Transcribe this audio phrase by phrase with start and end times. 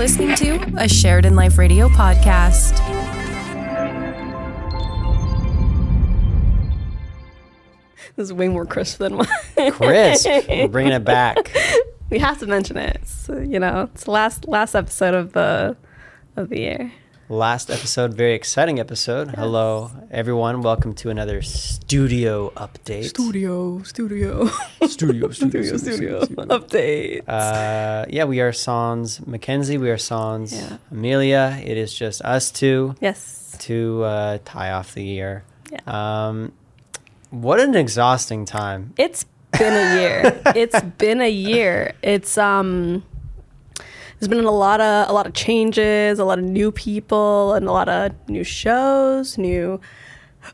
[0.00, 2.78] listening to a Sheridan Life Radio podcast.
[8.16, 9.72] This is way more crisp than mine.
[9.72, 10.26] Crisp.
[10.48, 11.54] We're bringing it back.
[12.10, 12.96] we have to mention it.
[13.02, 15.76] It's, you know, it's the last last episode of the
[16.34, 16.92] of the year.
[17.30, 19.30] Last episode, very exciting episode.
[19.36, 20.62] Hello, everyone.
[20.62, 23.04] Welcome to another studio update.
[23.10, 24.46] Studio, studio,
[24.88, 27.22] studio, studio, studio update.
[27.28, 29.78] Uh, yeah, we are Sans Mackenzie.
[29.78, 30.78] We are Sans Yeah.
[30.90, 31.62] Amelia.
[31.64, 33.54] It is just us two yes.
[33.60, 35.44] to uh, tie off the year.
[35.70, 35.82] Yeah.
[35.86, 36.50] Um,
[37.30, 38.92] what an exhausting time.
[38.98, 40.42] It's been a year.
[40.56, 41.94] it's been a year.
[42.02, 43.04] It's um
[44.20, 47.66] there's been a lot of a lot of changes, a lot of new people and
[47.66, 49.80] a lot of new shows, new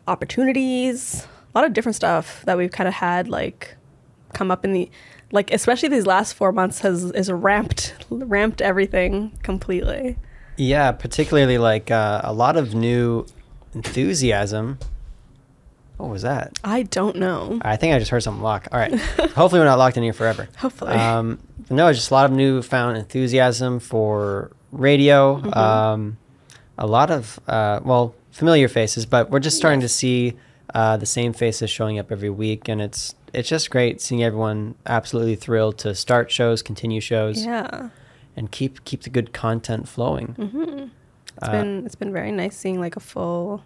[0.06, 3.77] opportunities, a lot of different stuff that we've kind of had like
[4.33, 4.89] come up in the
[5.33, 10.17] like especially these last 4 months has is ramped ramped everything completely.
[10.56, 13.27] Yeah, particularly like uh, a lot of new
[13.75, 14.78] enthusiasm.
[15.97, 16.58] What was that?
[16.62, 17.58] I don't know.
[17.62, 18.69] I think I just heard something lock.
[18.70, 18.94] All right.
[19.34, 20.48] Hopefully, we're not locked in here forever.
[20.58, 20.92] Hopefully.
[20.92, 21.39] Um,
[21.70, 25.36] no, just a lot of newfound enthusiasm for radio.
[25.41, 25.58] Mm-hmm.
[25.58, 26.17] Um,
[26.78, 30.34] a lot of, uh, well, familiar faces, but we're just starting to see
[30.74, 32.69] uh, the same faces showing up every week.
[32.69, 37.89] And it's it's just great seeing everyone absolutely thrilled to start shows, continue shows, Yeah.
[38.36, 40.34] and keep keep the good content flowing.
[40.39, 40.78] Mm-hmm.
[41.39, 43.62] It's Uh, been it's been very nice seeing like a full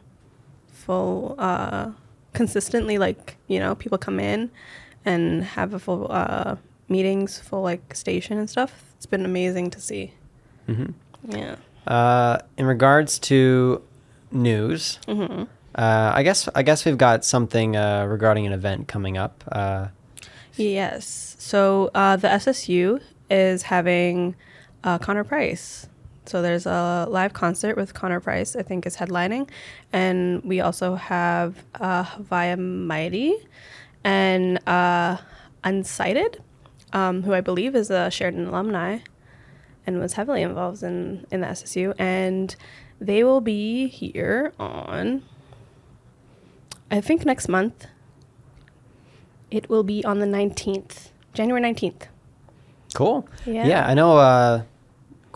[0.69, 1.91] full uh
[2.33, 4.51] consistently like you know people come in
[5.05, 6.57] and have a full uh
[6.89, 10.13] meetings full like station and stuff it's been amazing to see
[10.69, 10.91] mm-hmm.
[11.29, 13.81] yeah Uh, in regards to
[14.31, 15.43] news, mm-hmm.
[15.75, 19.43] uh, I guess I guess we've got something uh, regarding an event coming up.
[19.51, 19.89] Uh,
[20.57, 24.35] yes so uh the ssu is having
[24.85, 25.89] uh connor price
[26.31, 29.49] so there's a live concert with connor price i think is headlining
[29.93, 33.37] and we also have uh Haviah mighty
[34.05, 35.17] and uh
[35.65, 36.39] unsighted
[36.93, 38.99] um, who i believe is a sheridan alumni
[39.87, 42.57] and was heavily involved in in the ssu and
[43.01, 45.23] they will be here on
[46.91, 47.87] i think next month
[49.51, 52.07] it will be on the 19th january 19th
[52.95, 53.29] Cool.
[53.47, 53.67] Yeah.
[53.67, 54.63] Yeah, I know uh,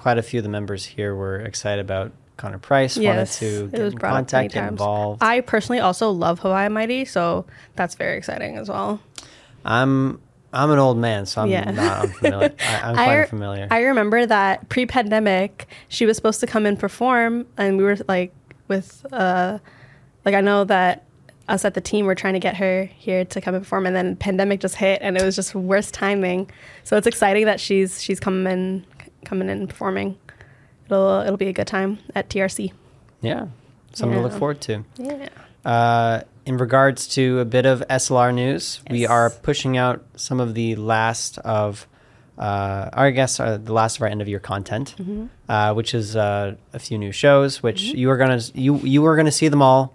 [0.05, 3.71] quite a few of the members here were excited about Connor Price, Yes, wanted to
[3.71, 5.23] get in brought up many contact, get involved.
[5.23, 9.01] I personally also love Haviah Mighty, so that's very exciting as well.
[9.65, 10.21] I'm
[10.53, 11.71] I'm an old man, so I'm Yeah.
[11.71, 12.53] not unfamiliar.
[12.61, 13.69] I, I'm quite I, unfamiliar.
[13.71, 18.35] I remember that pre-pandemic, she was supposed to come and perform, and we were like
[18.69, 19.59] with uh,
[20.27, 21.05] like I know that
[21.49, 23.97] us at the team were trying to get her here to come and perform, and
[23.97, 26.51] then pandemic just hit, and it was just worst timing.
[26.83, 28.85] So it's exciting that she's she's coming
[29.25, 30.17] coming in and performing.
[30.87, 32.73] It'll it'll be a good time at TRC.
[33.23, 33.47] yeah,
[33.93, 34.85] something to look forward to.
[34.99, 35.29] Yeah.
[35.65, 40.53] Uh, in regards to a bit of SLR news, we are pushing out some of
[40.53, 41.87] the last of,
[42.37, 45.27] uh, or I guess uh, the last of our end of year content, Mm-hmm.
[45.49, 49.17] uh, which is uh, a few new shows, which you are gonna you you are
[49.17, 49.95] gonna see them all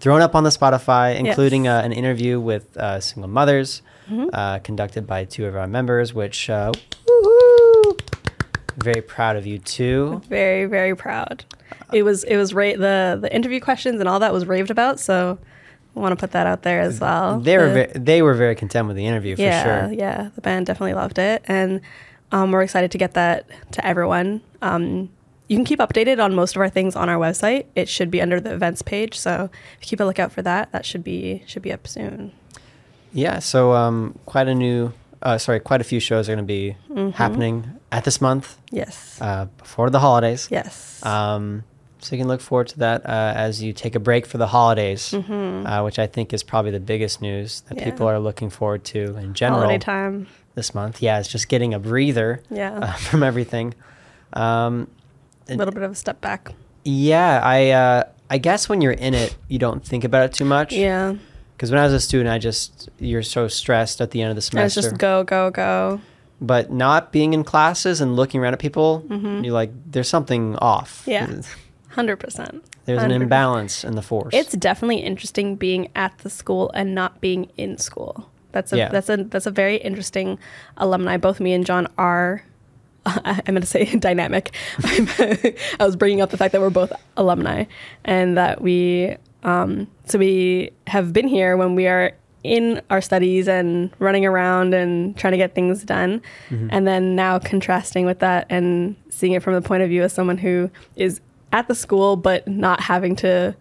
[0.00, 1.82] thrown up on the Spotify, including Yes.
[1.82, 4.28] uh, an interview with uh, single mothers, Mm-hmm.
[4.34, 6.50] uh, conducted by two of our members, which.
[8.76, 10.20] Very proud of you too.
[10.28, 11.44] very very proud.
[11.92, 14.98] It was it was ra- the the interview questions and all that was raved about
[15.00, 15.38] so
[15.96, 17.38] i want to put that out there as well.
[17.40, 19.92] They were The- ve- they were very content with the interview for yeah sure.
[19.92, 21.80] yeah the band definitely loved it and
[22.32, 24.40] um, we're excited to get that to everyone.
[24.60, 25.08] Um,
[25.46, 27.66] you can keep updated on most of our things on our website.
[27.76, 30.72] It should be under the events page so if you keep a lookout for that
[30.72, 32.32] that should be should be up soon.
[33.12, 34.92] Yeah, so um, quite a new,
[35.24, 37.10] uh, sorry, quite a few shows are going to be Mm-hmm.
[37.10, 40.48] happening at this month yes uh, before the holidays.
[40.50, 41.64] yes Um,
[42.00, 44.46] so you can look forward to that uh, as you take a break for the
[44.48, 47.78] holidays, uh, which I think is probably the biggest news that Mm-hmm.
[47.78, 47.90] Yeah.
[47.92, 51.00] people are looking forward to in general holiday time this month.
[51.02, 52.78] Yeah, it's just getting a breather Yeah.
[52.78, 53.74] uh, from everything.
[54.34, 54.88] Um,
[55.48, 56.52] a little bit of a step back
[56.86, 60.44] yeah, I uh, I guess when you're in it, you don't think about it too
[60.44, 60.72] much.
[60.72, 61.14] yeah
[61.56, 64.36] Because when I was a student, I just you're so stressed at the end of
[64.36, 64.90] the and it's semester.
[64.90, 66.00] just go go go
[66.40, 71.04] but not being in classes and looking around at people, you're like, there's something off.
[71.06, 71.10] Mm-hmm.
[71.10, 71.42] Yeah.
[71.90, 72.64] Hundred percent.
[72.86, 74.34] There's an imbalance in the force.
[74.34, 78.28] It's definitely interesting being at the school and not being in school.
[78.52, 78.88] That's a Yeah.
[78.88, 80.38] that's a that's a very interesting
[80.76, 81.16] alumni.
[81.16, 82.42] Both me and Jon are.
[83.06, 84.54] I'm going to say dynamic.
[84.82, 87.64] I was bringing up the fact that we're both alumni
[88.04, 92.12] and that we um, so we have been here when we are
[92.42, 96.20] in our studies and running around and trying to get things done.
[96.50, 100.12] And then now contrasting with that and seeing it from the point of view of
[100.12, 101.20] someone who is
[101.52, 103.54] at the school but not having to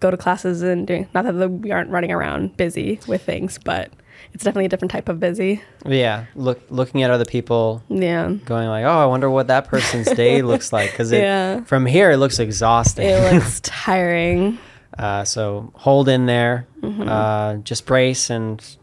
[0.00, 3.58] go to classes and doing not that the- we aren't running around busy with things,
[3.62, 3.90] but
[4.32, 5.60] it's definitely a different type of busy.
[5.84, 8.32] Yeah, look looking at other people Yeah.
[8.46, 11.62] going like, "Oh, I wonder what that person's day looks like cuz Yeah.
[11.64, 14.58] from here it looks exhausting." It looks tiring.
[14.98, 16.66] Uh, so hold in there.
[16.82, 18.76] Uh, just brace and push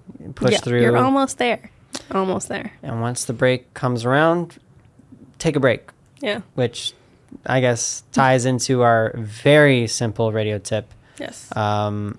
[0.45, 0.51] Mm-hmm.
[0.51, 0.81] Yeah, through.
[0.81, 1.69] You're almost there.
[2.11, 2.71] Almost there.
[2.83, 4.57] and once the break comes around,
[5.39, 5.89] take a break,
[6.21, 6.41] Yeah.
[6.55, 6.93] which
[7.45, 11.55] I guess ties into our very simple radio tip Yes.
[11.57, 12.17] um,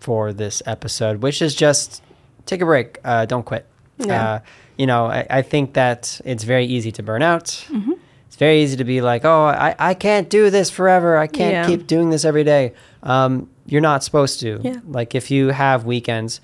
[0.00, 2.02] for this episode, which is just
[2.46, 2.98] take a break.
[3.04, 3.64] Uh, don't quit.
[3.98, 4.30] Yeah.
[4.34, 4.40] Uh,
[4.76, 7.46] you know, I, I think that it's very easy to burn out.
[7.70, 7.92] Mm-hmm.
[8.40, 11.16] Very easy to be like, oh, I, I can't do this forever.
[11.18, 11.66] I can't Yeah.
[11.66, 12.72] keep doing this every day.
[13.02, 14.60] Um, you're not supposed to.
[14.64, 14.76] Yeah.
[14.88, 16.40] Like, if you have weekends,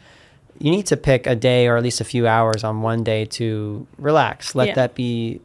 [0.58, 3.24] you need to pick a day or at least a few hours on one day
[3.24, 4.54] to relax.
[4.54, 4.74] Let Yeah.
[4.74, 5.40] that be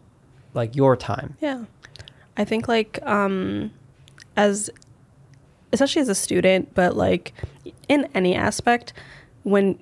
[0.54, 1.38] like your time.
[1.40, 1.64] Yeah.
[2.36, 3.72] I think like um
[4.36, 4.70] as
[5.74, 7.34] especially as a student, but like
[7.88, 8.92] in any aspect
[9.44, 9.80] when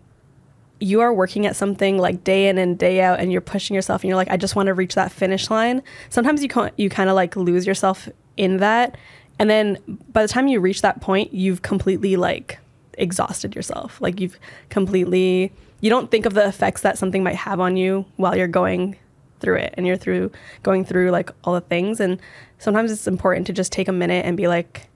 [0.79, 4.01] you are working at something like day in and day out and you're pushing yourself
[4.01, 5.81] and you're like I just want to reach that finish line.
[6.09, 8.97] Sometimes you can't you kind of like lose yourself in that
[9.39, 9.77] and then
[10.11, 12.59] by the time you reach that point, you've completely like
[12.97, 13.99] exhausted yourself.
[14.01, 14.37] Like you've
[14.69, 18.47] completely you don't think of the effects that something might have on you while you're
[18.47, 18.97] going
[19.39, 20.29] through it and you're through
[20.63, 22.19] going through like all the things and
[22.57, 24.89] sometimes it's important to just take a minute and be like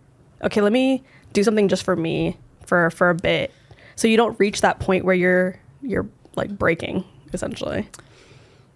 [0.44, 1.02] okay let me
[1.32, 3.54] do something just for me for for a bit
[3.96, 7.04] so you don't reach that point where you're you're like breaking
[7.34, 7.88] essentially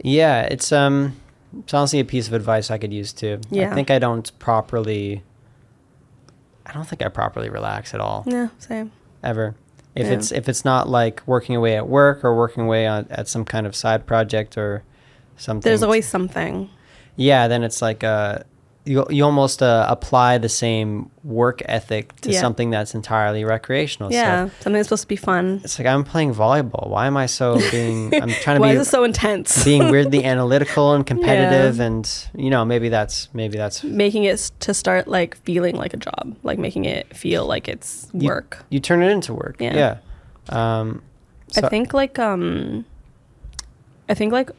[0.03, 1.15] Yeah, it's um,
[1.59, 3.39] it's honestly a piece of advice I could use too.
[3.49, 3.71] Yeah.
[3.71, 5.23] I think I don't properly.
[6.65, 8.91] I don't think I properly relax at all yeah same
[9.23, 9.55] ever.
[9.95, 10.13] If Yeah.
[10.13, 13.45] it's if it's not like working away at work or working away on, at some
[13.45, 14.83] kind of side project or
[15.37, 15.67] something.
[15.67, 16.69] there's always something
[17.19, 17.47] yeah.
[17.47, 18.39] Then it's like uh,
[18.87, 22.39] you you almost uh, apply the same work ethic to Yeah.
[22.41, 24.11] something that's entirely recreational.
[24.11, 26.87] yeah So something that's supposed to be fun it's like I'm playing volleyball.
[26.89, 28.13] Why am I so being?
[28.21, 31.79] I'm trying to why be Why is it so intense being weirdly analytical and competitive
[31.87, 32.03] and
[32.33, 36.23] you know maybe that's maybe that's making it to start like feeling like a job
[36.43, 39.75] like making it feel like it's you, work you turn it into work Yeah.
[39.75, 39.95] yeah,
[40.79, 41.01] um
[41.49, 42.85] so- I think like um
[44.09, 44.49] I think like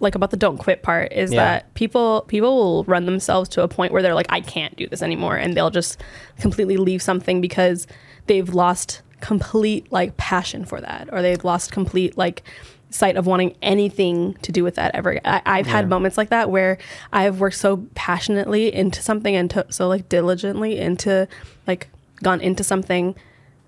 [0.00, 1.44] like about the don't quit part is Yeah.
[1.44, 4.88] that people people will run themselves to a point where they're like I can't do
[4.88, 6.00] this anymore and they'll just
[6.40, 7.86] completely leave something because
[8.26, 12.42] they've lost complete like passion for that or they've lost complete like
[12.90, 15.18] sight of wanting anything to do with that ever.
[15.24, 16.78] I, I've had moments like that where
[17.12, 21.26] I've worked so passionately into something and to, so like diligently into
[21.66, 21.88] like
[22.22, 23.16] gone into something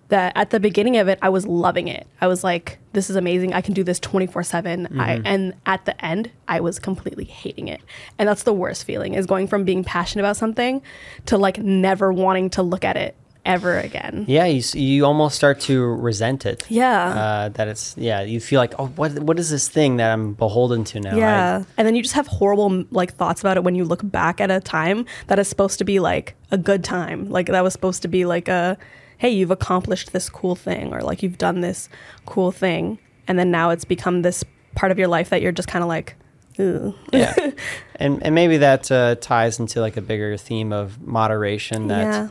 [0.08, 2.06] that at the beginning of it I was loving it.
[2.20, 3.53] I was like this is amazing.
[3.53, 4.99] I can do this 24/7.
[4.99, 7.81] I and at the end I was completely hating it.
[8.19, 10.82] And that's the worst feeling is going from being passionate about something
[11.26, 14.25] to like never wanting to look at it ever again.
[14.26, 17.06] yeah you, you almost start to resent it Yeah.
[17.06, 20.32] uh, that it's yeah you feel like oh what what is this thing that i'm
[20.32, 21.62] beholden to now I- Yeah.
[21.76, 24.50] and then you just have horrible like thoughts about it when you look back at
[24.50, 27.31] a time that is supposed to be like a good time.
[27.31, 28.76] Like that was supposed to be like a
[29.18, 31.88] hey, you've accomplished this cool thing or like you've done this
[32.26, 32.98] cool thing
[33.28, 35.88] and then now it's become this part of your life that you're just kind of
[35.88, 36.14] like
[36.58, 36.94] Ugh.
[37.12, 37.34] yeah
[37.96, 42.28] and and maybe that uh, ties into like a bigger theme of moderation that Yeah.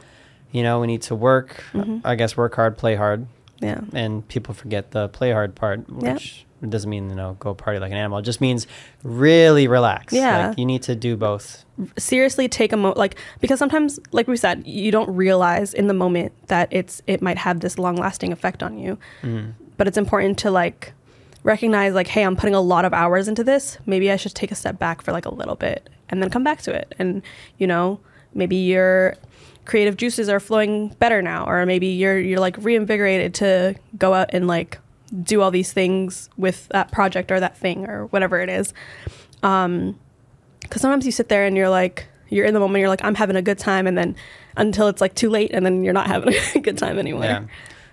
[0.51, 2.01] you know we need to work Mhm.
[2.03, 3.27] i guess work hard play hard
[3.61, 3.81] Yeah.
[3.93, 6.17] and people forget the play hard part, Yeah.
[6.65, 8.17] Which doesn't mean you know go party like an animal.
[8.19, 8.67] It just means
[9.03, 10.13] really relax.
[10.13, 10.47] Yeah.
[10.49, 11.63] like, you need to do both.
[11.97, 15.93] seriously take a mo like because sometimes like we said you don't realize in the
[15.93, 19.53] moment that it's it might have this long lasting effect on you Mm.
[19.77, 20.93] but it's important to like
[21.43, 24.51] recognize like hey i'm putting a lot of hours into this maybe i should take
[24.51, 27.21] a step back for like a little bit and then come back to it and
[27.57, 27.99] you know
[28.33, 29.15] maybe your
[29.65, 34.29] creative juices are flowing better now or maybe you're you're like reinvigorated to go out
[34.33, 34.79] and like
[35.23, 38.73] do all these things with that project or that thing or whatever it is
[39.43, 39.97] um
[40.61, 43.15] because sometimes you sit there and you're like you're in the moment you're like i'm
[43.15, 44.15] having a good time and then
[44.57, 47.43] until it's like too late and then you're not having a good time anymore Yeah,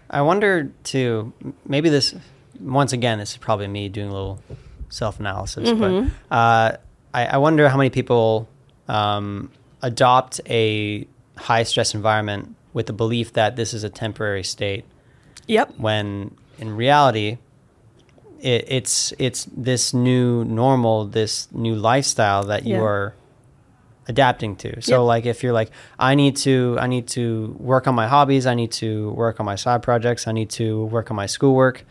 [0.09, 1.33] I wonder too.
[1.67, 2.15] Maybe this
[2.61, 4.41] once again, this is probably me doing a little
[4.91, 6.11] self analysis, Mhm.
[6.29, 6.77] but uh,
[7.15, 8.47] I, I wonder how many people
[8.89, 9.51] um,
[9.81, 14.85] adopt a high stress environment with the belief that this is a temporary state
[15.49, 17.39] yep when in reality
[18.41, 22.83] it, it's it's this new normal this new lifestyle that you Yeah.
[22.83, 23.15] are
[24.09, 24.81] adapting to.
[24.83, 25.07] So Yep.
[25.07, 28.55] like if you're like I need to I need to work on my hobbies, I
[28.55, 31.85] need to work on my side projects, I need to work on my schoolwork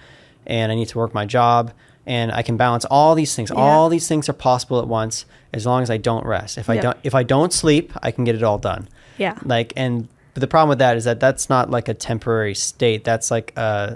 [0.46, 1.72] and I need to work my job
[2.06, 3.50] and I can balance all these things.
[3.52, 3.62] Yeah.
[3.62, 6.58] All these things are possible at once as long as I don't rest.
[6.58, 6.84] If I Yep.
[6.84, 8.90] don't if I don't sleep, I can get it all done.
[9.18, 9.36] Yeah.
[9.46, 13.04] Like and but the problem with that is that that's not like a temporary state.
[13.06, 13.96] That's like uh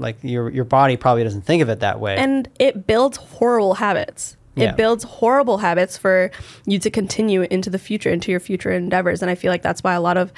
[0.00, 2.16] like your your body probably doesn't think of it that way.
[2.16, 4.36] and it builds horrible habits.
[4.56, 4.70] Yeah.
[4.70, 6.30] It builds horrible habits for
[6.66, 9.22] you to continue into the future, into your future endeavors.
[9.22, 10.32] And I feel like that's why a lot of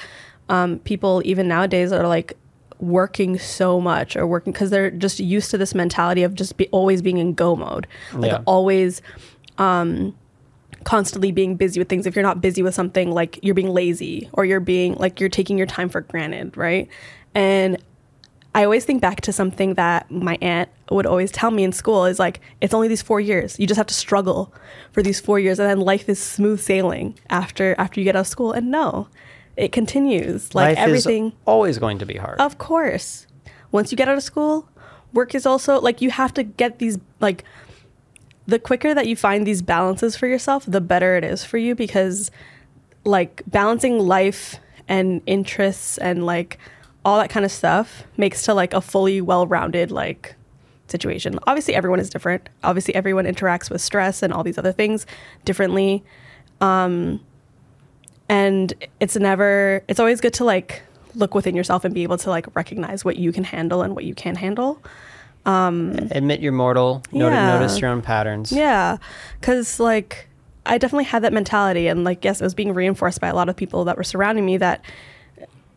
[0.50, 2.34] um, people, even nowadays, are like
[2.78, 6.68] working so much or working because they're just used to this mentality of just be,
[6.72, 8.42] always being in go mode, like Yeah.
[8.44, 9.00] always
[9.58, 10.14] um,
[10.84, 12.06] constantly being busy with things.
[12.06, 15.28] If you're not busy with something, like you're being lazy or you're being like you're
[15.30, 16.88] taking your time for granted, right?
[17.34, 17.78] And
[18.54, 22.04] I always think back to something that my aunt would always tell me in school
[22.04, 23.58] is like, it's only these four years.
[23.58, 24.52] You just have to struggle
[24.92, 28.20] for these four years, and then life is smooth sailing after after you get out
[28.20, 28.52] of school.
[28.52, 29.08] And no,
[29.56, 30.54] it continues.
[30.54, 32.40] Like Life everything, is always going to be hard.
[32.40, 33.26] of course.
[33.70, 34.68] Once you get out of school,
[35.14, 37.44] work is also like you have to get these like
[38.46, 41.74] the quicker that you find these balances for yourself, the better it is for you
[41.74, 42.30] because
[43.04, 44.56] like balancing life
[44.88, 46.58] and interests and like
[47.04, 50.34] all that kind of stuff makes to like a fully well-rounded like
[50.88, 51.38] situation.
[51.46, 52.48] Obviously everyone is different.
[52.62, 55.06] Obviously everyone interacts with stress and all these other things
[55.44, 56.04] differently.
[56.60, 57.20] Um
[58.28, 60.82] and it's never it's always good to like
[61.14, 64.04] look within yourself and be able to like recognize what you can handle and what
[64.04, 64.80] you can't handle.
[65.44, 67.02] Admit you're mortal.
[67.12, 67.58] Notice, Yeah.
[67.58, 68.52] notice your own patterns.
[68.52, 68.98] Yeah,
[69.40, 70.28] because like
[70.64, 73.48] I definitely had that mentality, and like yes, it was being reinforced by a lot
[73.48, 74.56] of people that were surrounding me.
[74.58, 74.84] That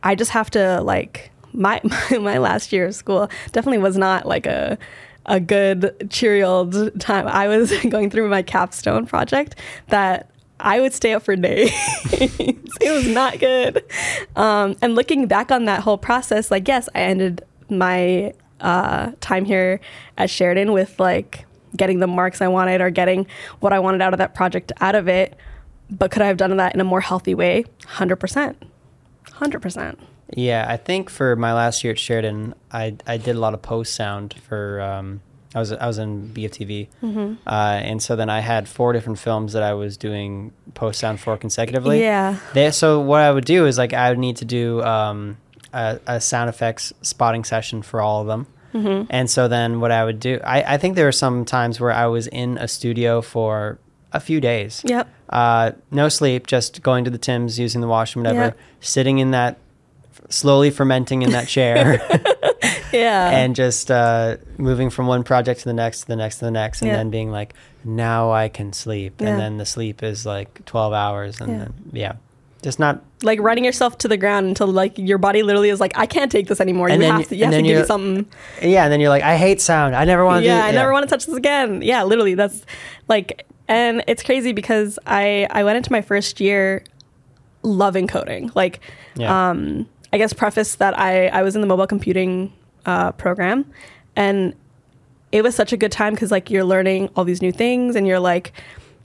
[0.05, 1.81] I just have to like my
[2.11, 4.77] my, my last year of school definitely was not like a
[5.25, 7.27] a good cheery old time.
[7.27, 9.55] I was going through my capstone project
[9.89, 11.71] that I would stay up for days.
[12.13, 13.83] it was not good.
[14.35, 19.45] Um, and looking back on that whole process, like yes, I ended my uh, time
[19.45, 19.79] here
[20.17, 21.45] at Sheridan with like
[21.75, 23.25] getting the marks I wanted or getting
[23.59, 25.35] what I wanted out of that project out of it.
[25.89, 27.65] But could I have done that in a more healthy way?
[27.85, 28.17] Hundred
[29.35, 29.99] percent, hundred percent.
[30.35, 33.61] Yeah, I think for my last year at Sheridan, I I did a lot of
[33.61, 34.81] post sound for.
[34.81, 35.21] Um,
[35.53, 37.47] I was I was in BFTV, Mm-hmm.
[37.47, 41.21] uh, and so then I had four different films that I was doing post sound
[41.21, 42.01] for consecutively.
[42.01, 42.39] Yeah.
[42.53, 45.37] They, so what I would do is like I would need to do um,
[45.71, 48.47] a, a sound effects spotting session for all of them.
[48.73, 49.05] Mm-hmm.
[49.09, 51.93] And so then what I would do, I, I think there were some times where
[51.93, 53.79] I was in a studio for
[54.15, 54.81] a few days.
[54.85, 55.07] Yep.
[55.29, 58.57] Uh, no sleep, just going to the Tim's, using the washroom, whatever, Yep.
[58.79, 59.57] sitting in that,
[60.29, 62.01] slowly fermenting in that chair,
[62.93, 63.29] Yeah.
[63.29, 66.51] and just uh, moving from one project to the next, to the next, to the
[66.51, 66.97] next, and Yeah.
[66.97, 67.53] then being like,
[67.83, 69.19] now I can sleep.
[69.19, 69.29] Yeah.
[69.29, 71.41] And then the sleep is like 12 hours.
[71.41, 71.57] And Yeah.
[71.59, 72.13] then, yeah,
[72.61, 75.93] just not like running yourself to the ground until like your body literally is like,
[75.97, 76.87] I can't take this anymore.
[76.89, 78.25] And you then have to, you have to give me something.
[78.61, 79.95] Yeah, and then you're like, I hate sound.
[79.95, 81.81] I never want to yeah, I never want to touch this again.
[81.81, 82.35] Yeah, literally.
[82.35, 82.63] That's
[83.07, 86.83] like, and it's crazy because I I went into my first year
[87.63, 88.51] loving coding.
[88.55, 88.79] Like,
[89.15, 89.49] Yeah.
[89.49, 92.53] um, I guess preface that I I was in the mobile computing
[92.85, 93.65] uh, program,
[94.15, 94.53] and
[95.31, 98.07] it was such a good time because like you're learning all these new things, and
[98.07, 98.53] you're like,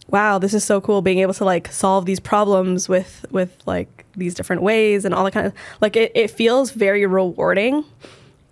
[0.08, 4.04] wow, this is so cool being able to like solve these problems with with like
[4.16, 7.84] these different ways and all that kind of like it, it feels very rewarding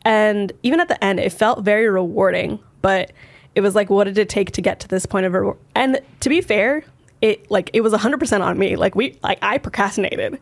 [0.05, 3.11] and even at the end it felt very rewarding but
[3.59, 6.01] it was like what did it take to get to this point of reward and
[6.21, 6.85] to be fair
[7.21, 8.77] it like it was 100% on me.
[8.77, 10.39] Like we like i procrastinated.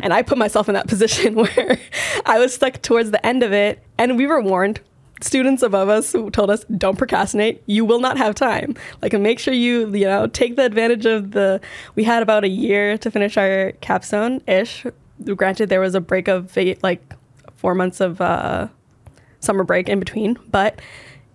[0.00, 1.78] And i put myself in that position where
[2.24, 3.82] i was stuck towards the end of it.
[3.98, 4.80] And we were warned.
[5.22, 7.62] Students above us told us don't procrastinate.
[7.66, 8.76] You will not have time.
[9.02, 11.60] Like make sure you you know take the advantage of the
[11.96, 14.86] we had about a year to finish our capstone ish
[15.36, 17.02] granted there was a break of like
[17.56, 18.68] four months of uh
[19.40, 20.80] summer break in between, but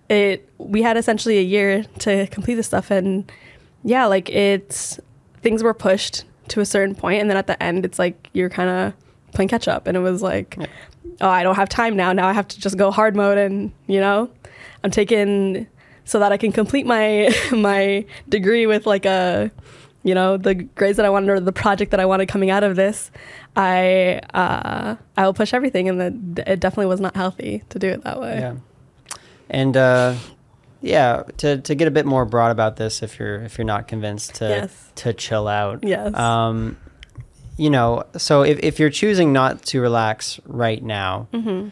[0.09, 3.31] it we had essentially a year to complete this stuff and
[3.83, 4.99] yeah, like it's
[5.41, 8.49] things were pushed to a certain point and then at the end it's like you're
[8.49, 8.93] kind of
[9.33, 10.67] playing catch up and it was like Yeah.
[11.21, 12.13] oh, I don't have time now.
[12.13, 14.29] Now I have to just go hard mode and, you know,
[14.83, 15.67] I'm taking
[16.03, 19.51] so that I can complete my my degree with like a
[20.03, 22.63] you know, the grades that I wanted or the project that I wanted coming out
[22.63, 23.09] of this,
[23.55, 27.87] I uh, I will push everything, and the, it definitely was not healthy to do
[27.89, 28.37] it that way.
[28.37, 28.55] Yeah.
[29.49, 30.15] And uh,
[30.81, 33.87] yeah, to, to get a bit more broad about this, if you're if you're not
[33.87, 34.91] convinced to Yes.
[34.95, 36.13] to chill out, Yes.
[36.15, 36.77] Um,
[37.57, 41.69] you know, so if if you're choosing not to relax right now, Mm-hmm.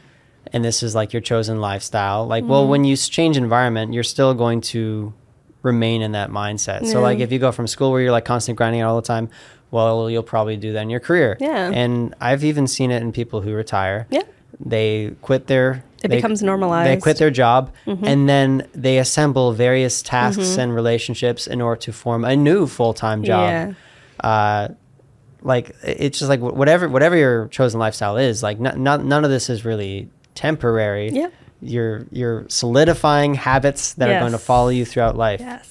[0.54, 4.34] and this is like your chosen lifestyle, like well, when you change environment, you're still
[4.34, 5.14] going to
[5.62, 6.86] remain in that mindset.
[6.88, 9.08] So like if you go from school where you're like constantly grinding out all the
[9.08, 9.30] time,
[9.72, 11.38] well, you'll probably do that in your career.
[11.40, 11.72] Yeah.
[11.74, 14.06] And I've even seen it in people who retire.
[14.10, 14.24] Yeah.
[14.66, 16.90] They quit their It they- becomes normalized.
[16.90, 17.02] Mm-hmm.
[17.02, 22.24] quit their job and then they assemble various tasks and relationships in order to form
[22.26, 23.50] a new full-time job.
[23.50, 23.74] Yeah.
[24.20, 24.68] Uh,
[25.42, 29.30] like it's just like whatever whatever your chosen lifestyle is like n- n- none of
[29.30, 31.28] this is really temporary Yeah.
[31.62, 35.68] you're you're solidifying habits that are going to follow you throughout life Yes.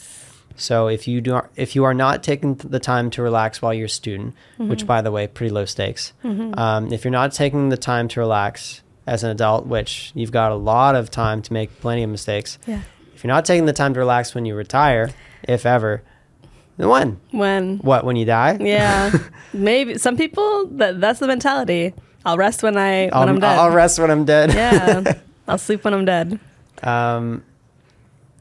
[0.57, 3.87] so if you do if you are not taking the time to relax while you're
[3.87, 4.69] a student Mm-hmm.
[4.69, 8.21] which by the way pretty low stakes um, if you're not taking the time to
[8.21, 12.11] relax as an adult which you've got a lot of time to make plenty of
[12.11, 12.83] mistakes Yeah.
[13.15, 15.11] if you're not taking the time to relax when you retire
[15.43, 16.03] if ever
[16.77, 19.13] then when When what when you die Yeah.
[19.53, 21.93] Maybe some people that that's the mentality.
[22.25, 23.59] I'll rest when I when I'll, I'm dead.
[23.59, 24.55] I'll rest when I'm dead.
[24.55, 25.15] Yeah.
[25.49, 26.39] I'll sleep when I'm dead.
[26.83, 27.43] Um,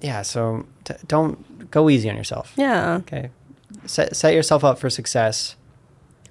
[0.02, 0.22] yeah.
[0.22, 2.54] So t- don't go easy on yourself.
[2.56, 2.98] Yeah.
[3.02, 3.30] Okay.
[3.86, 5.56] Set set yourself up for success.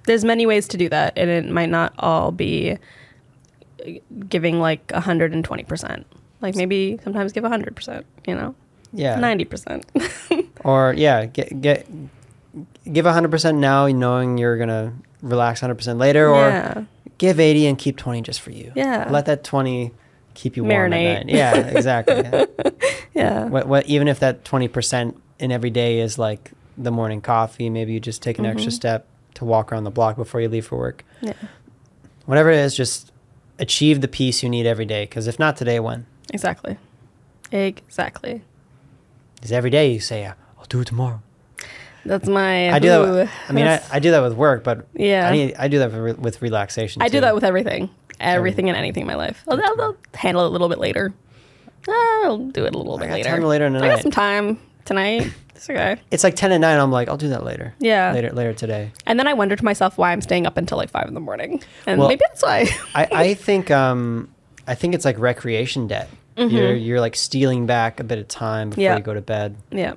[0.07, 2.77] There's many ways to do that and it might not all be
[4.29, 6.03] giving like 120%.
[6.41, 8.55] Like maybe sometimes give 100%, you know?
[8.93, 9.17] Yeah.
[9.19, 9.83] 90%.
[10.63, 11.87] Or yeah, get get
[12.91, 16.83] give hundred percent now, knowing you're gonna relax hundred percent later, or yeah.
[17.17, 18.71] give eighty and keep twenty just for you.
[18.75, 19.07] Yeah.
[19.09, 19.91] Let that twenty
[20.35, 21.15] keep you warm Marinate.
[21.15, 21.35] at night.
[21.35, 21.55] Yeah.
[21.55, 22.15] Exactly.
[22.17, 22.45] Yeah.
[23.15, 23.45] Yeah.
[23.45, 27.71] what, what even if that twenty percent in every day is like the morning coffee,
[27.71, 28.75] maybe you just take an extra Mhm.
[28.75, 31.03] step to walk around the block before you leave for work.
[31.21, 31.33] Yeah.
[32.27, 33.11] Whatever it is, just
[33.61, 35.03] achieve the peace you need every day.
[35.03, 36.05] Because if not today, when?
[36.33, 36.77] Exactly.
[37.51, 38.41] Exactly.
[39.35, 41.21] Because every day you say, "I'll do it tomorrow."
[42.03, 43.29] That's my I do that.
[43.47, 45.27] I mean, I, I do that with work, but Yeah.
[45.29, 47.01] I need I do that with, with relaxation.
[47.01, 47.89] I do that with everything,
[48.19, 49.43] everything and anything in my life.
[49.47, 51.13] I'll, I'll, I'll handle it a little bit later.
[51.87, 53.29] I'll do it a little I bit later.
[53.29, 55.31] time later the I got some time tonight.
[55.61, 55.97] It's okay.
[56.09, 56.77] It's like ten at night.
[56.79, 57.73] I'm like, I'll do that later.
[57.79, 58.11] Yeah.
[58.13, 58.91] later later today.
[59.05, 61.19] And then I wonder to myself why I'm staying up until like five in the
[61.19, 62.67] morning, and Well- maybe that's why.
[62.95, 64.29] I, I think um
[64.67, 66.09] I think it's like recreation debt.
[66.37, 68.91] You're you're like stealing back a bit of time before Mm-hmm.
[68.91, 68.97] Yeah.
[68.97, 69.55] you go to bed.
[69.71, 69.93] yeah,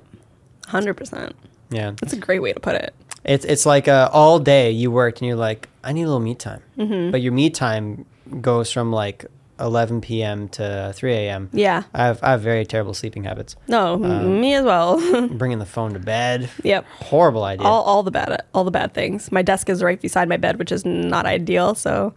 [0.67, 1.35] hundred percent.
[1.71, 2.93] Yeah, That's a great way to put it.
[3.23, 6.19] it's it's like uh, all day you worked and you're like, I need a little
[6.19, 6.61] me time.
[6.77, 7.09] Mm-hmm.
[7.09, 8.05] But your me time
[8.41, 9.25] goes from like
[9.59, 10.49] 11 p.m.
[10.49, 11.49] to 3 a.m.
[11.53, 11.83] Yeah.
[11.93, 13.55] I have I have very terrible sleeping habits.
[13.67, 14.97] No, Um, me as well.
[15.29, 16.49] Bringing the phone to bed.
[16.63, 16.85] yep.
[16.99, 17.65] Horrible idea.
[17.65, 19.31] All, all the bad all the bad things.
[19.31, 21.73] My desk is right beside my bed, which is not ideal.
[21.75, 22.13] So,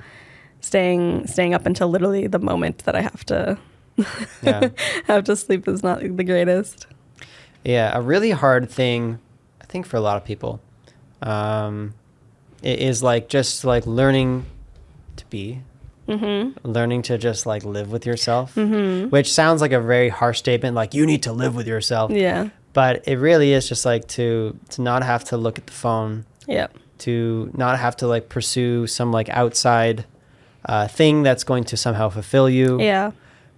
[0.60, 3.56] staying staying up until literally the moment that I have to
[4.42, 4.68] yeah.
[5.06, 6.86] have to sleep is not the greatest.
[7.64, 9.18] Yeah, a really hard thing,
[9.60, 10.60] I think for a lot of people,
[11.22, 11.94] um,
[12.62, 14.46] is like just like learning
[15.16, 15.60] to be,
[16.08, 16.66] Mm-hmm.
[16.66, 19.10] learning to just like live with yourself, Mm-hmm.
[19.10, 20.74] which sounds like a very harsh statement.
[20.74, 22.48] Like you need to live with yourself, Yeah.
[22.72, 26.24] but it really is just like to to not have to look at the phone,
[26.46, 26.68] Yeah.
[26.98, 30.04] to not have to like pursue some like outside
[30.64, 33.12] uh, thing that's going to somehow fulfill you, Yeah.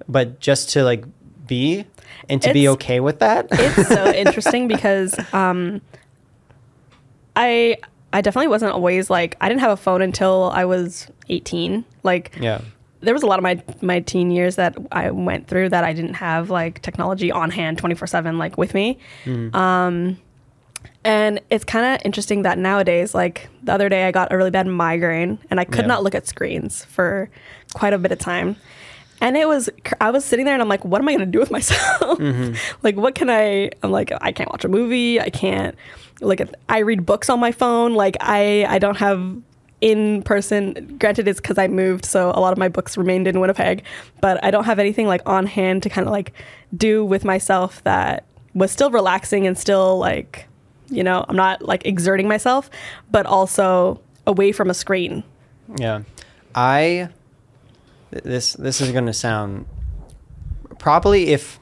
[0.09, 1.05] but just to like
[1.47, 1.85] be
[2.29, 3.47] and to be okay with that.
[3.51, 5.81] it's so interesting because um,
[7.37, 7.79] I
[8.13, 11.85] I definitely wasn't always like I didn't have a phone until I was 18.
[12.03, 12.61] Like yeah.
[13.01, 15.93] there was a lot of my my teen years that I went through that I
[15.93, 18.99] didn't have like technology on hand 24/7 like with me.
[19.55, 20.19] Um
[21.05, 24.51] and it's kind of interesting that nowadays like the other day I got a really
[24.51, 25.87] bad migraine and I could Yeah.
[25.87, 27.31] not look at screens for
[27.75, 28.57] quite a bit of time.
[29.21, 29.69] And it was
[30.01, 32.19] I was sitting there and I'm like what am I going to do with myself?
[32.19, 32.55] Mm-hmm.
[32.83, 35.75] like what can I I'm like I can't watch a movie, I can't
[36.21, 39.37] like I read books on my phone, like I I don't have
[39.81, 43.41] in person granted it's because i moved so a lot of my books remained in
[43.41, 43.83] winnipeg
[44.21, 46.35] but i don't have anything like on hand to kind of like
[46.77, 50.47] do with myself that was still relaxing and still like
[50.91, 52.69] you know i'm not like exerting myself
[53.11, 55.25] but also away from a screen
[55.79, 56.03] Yeah,
[56.55, 57.09] I.
[58.11, 59.67] th- This this is gonna sound
[60.79, 61.59] probably if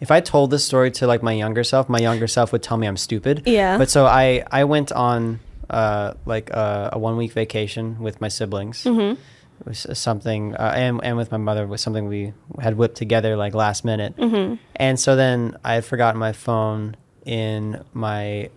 [0.00, 2.76] if I told this story to like my younger self, my younger self would tell
[2.76, 3.42] me I'm stupid.
[3.46, 3.78] Yeah.
[3.78, 8.28] But so I I went on uh like a, a one week vacation with my
[8.28, 8.84] siblings.
[8.84, 9.20] Mm-hmm.
[9.60, 13.36] It was something uh, and and with my mother was something we had whipped together
[13.36, 14.16] like last minute.
[14.16, 14.56] Mm-hmm.
[14.76, 18.50] And so then I had forgotten my phone in my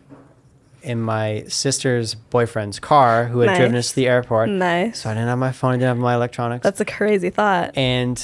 [0.87, 4.49] in my sister's boyfriend's car who had driven us to the airport.
[4.49, 6.63] nice So I didn't have my phone, I didn't have my electronics.
[6.63, 8.17] that's a crazy thought and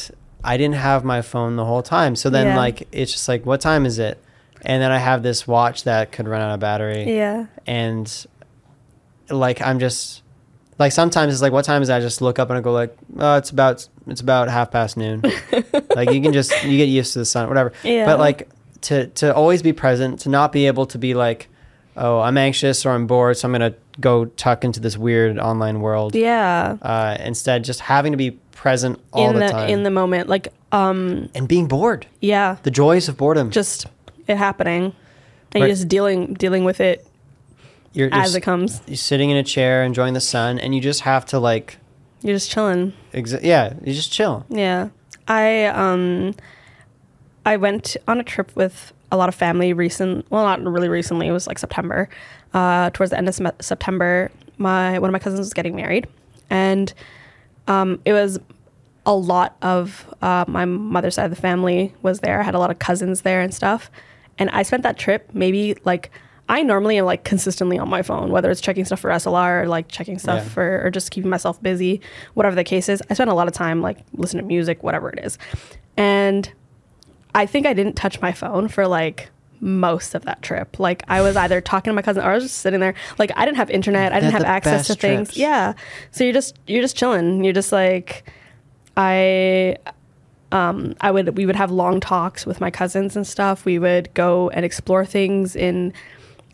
[0.44, 2.16] I didn't have my phone the whole time.
[2.16, 2.58] So then Yeah.
[2.58, 4.18] like it's just like what time is it?
[4.66, 7.16] And then I have this watch that could run out of battery.
[7.16, 8.08] yeah And
[9.30, 10.22] like I'm just
[10.80, 11.98] like sometimes it's like what time is that?
[11.98, 14.98] I just look up and I go like, oh it's about it's about half past
[14.98, 15.22] noon.
[15.96, 17.72] like you can just you get used to the sun, whatever.
[17.84, 18.06] Yeah.
[18.06, 18.50] But like
[18.82, 21.48] to to always be present, to not be able to be like,
[21.98, 25.80] oh, I'm anxious or I'm bored, so I'm gonna go tuck into this weird online
[25.82, 26.16] world.
[26.16, 26.78] Yeah.
[26.82, 30.30] Uh, instead, just having to be present all in the, the, time in the moment,
[30.30, 32.06] like um, and being bored.
[32.22, 33.52] yeah, The joys of boredom.
[33.52, 33.86] just
[34.28, 34.94] it happening, and
[35.56, 35.60] Right.
[35.62, 37.06] you're just dealing dealing with it
[37.94, 38.82] you're, you're, as it comes.
[38.88, 41.78] you're sitting in a chair enjoying the sun, and you just have to like,
[42.22, 42.94] You're just chilling.
[43.14, 44.46] exa- yeah, you just chill.
[44.50, 44.90] Yeah.
[45.28, 46.34] I um
[47.46, 51.28] I went on a trip with a lot of family recent well not really recently,
[51.28, 52.10] it was like September.
[52.54, 56.08] Uh towards the end of Sem- September, my one of my cousins was getting married
[56.50, 56.94] and
[57.68, 58.40] um it was
[59.06, 62.40] a lot of uh, my mother's side of the family was there.
[62.40, 63.92] I had a lot of cousins there and stuff.
[64.40, 66.10] And I spent that trip maybe like
[66.48, 69.68] I normally am like consistently on my phone, whether it's checking stuff for SLR or
[69.68, 70.50] like checking stuff Yeah.
[70.50, 72.00] for or just keeping myself busy,
[72.34, 73.02] whatever the case is.
[73.10, 75.38] I spend a lot of time like listening to music, whatever it is.
[75.98, 76.50] And
[77.36, 80.78] I think I didn't touch my phone for like most of that trip.
[80.80, 82.94] Like I was either talking to my cousin or I was just sitting there.
[83.18, 84.12] Like I didn't have internet.
[84.12, 85.30] I didn't They're have access to things.
[85.30, 85.38] trips.
[85.38, 85.74] Yeah.
[86.12, 87.44] So you're just you're just chilling.
[87.44, 88.30] You're just like
[88.98, 89.78] I
[90.52, 93.66] um I would we would have long talks with my cousins and stuff.
[93.66, 95.94] We would go and explore things in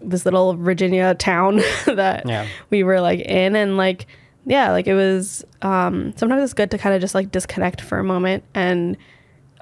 [0.01, 2.47] this little Virginia town that Yeah.
[2.69, 4.07] we were like in and like
[4.45, 7.97] yeah, like it was um sometimes it's good to kind of just like disconnect for
[7.99, 8.95] a moment and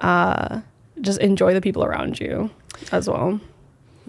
[0.00, 0.60] uh
[1.02, 2.50] just enjoy the people around you
[2.92, 3.40] as well.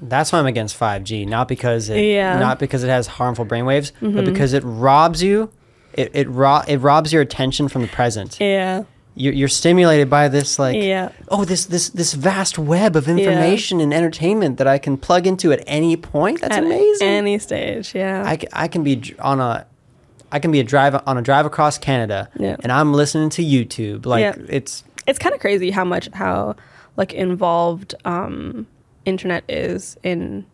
[0.01, 2.31] That's why I'm against 5G, not because it, Yeah.
[2.31, 2.39] Mm-hmm.
[2.41, 5.49] not because it has harmful brainwaves, but because it robs you.
[5.93, 8.37] It it, ro- it robs your attention from the present.
[8.39, 8.83] Yeah.
[9.15, 11.09] You're, you're stimulated by this like Yeah.
[11.27, 15.51] oh this this this vast web of information and entertainment that I can plug into
[15.51, 16.39] at any point.
[16.41, 17.07] That's At amazing.
[17.07, 18.23] any stage, yeah.
[18.25, 19.65] I, I can be on a
[20.31, 22.55] I can be a drive on a drive across Canada Yeah.
[22.63, 24.35] and I'm listening to YouTube like Yeah.
[24.47, 26.55] it's it's kind of crazy how much how
[26.99, 28.67] like involved um
[29.05, 30.45] internet is in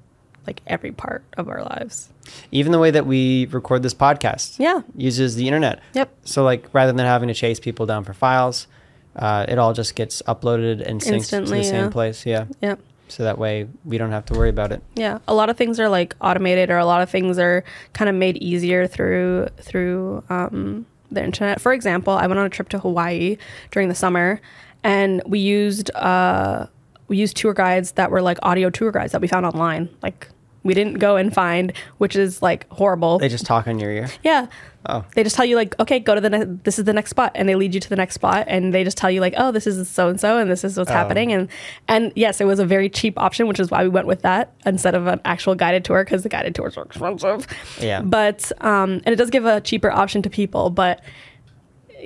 [0.47, 2.09] like every part of our lives.
[2.51, 4.81] even the way that we record this podcast Yeah.
[4.95, 5.79] uses the internet.
[5.93, 6.09] Yep.
[6.23, 8.67] So like rather than having to chase people down for files,
[9.15, 11.89] uh, it all just gets uploaded and synced to the same yeah.
[11.89, 12.25] place.
[12.25, 12.45] Yeah.
[12.61, 12.79] Yep.
[13.07, 14.81] So that way we don't have to worry about it.
[14.95, 18.09] Yeah, a lot of things are like automated, or a lot of things are kind
[18.09, 21.61] of made easier through through um, the internet.
[21.61, 23.37] For example, I went on a trip to Hawaii
[23.71, 24.41] during the summer,
[24.85, 26.67] and we used uh,
[27.09, 29.89] we used tour guides that were like audio tour guides that we found online.
[30.01, 30.29] Like
[30.63, 33.19] we didn't go and find, which is like horrible.
[33.19, 34.07] They just talk in your ear.
[34.23, 34.47] yeah.
[34.87, 35.03] Oh.
[35.15, 37.31] They just tell you like, okay, go to the ne- this is the next spot,
[37.33, 39.51] and they lead you to the next spot, and they just tell you like, oh,
[39.51, 40.93] this is so and so, and this is what's Oh.
[40.93, 41.49] happening, and
[41.87, 44.53] and yes, it was a very cheap option, which is why we went with that
[44.63, 47.47] instead of an actual guided tour because the guided tours are expensive.
[47.81, 48.01] Yeah.
[48.01, 51.01] But um, and it does give a cheaper option to people, but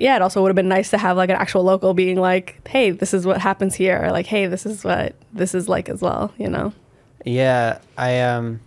[0.00, 2.66] yeah, it also would have been nice to have like an actual local being like,
[2.68, 5.88] hey, this is what happens here, or like, hey, this is what this is like
[5.88, 6.72] as well, you know?
[7.24, 8.60] Yeah, I um,